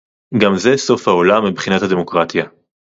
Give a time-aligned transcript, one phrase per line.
[0.41, 2.45] גם זה סוף העולם מבחינת הדמוקרטיה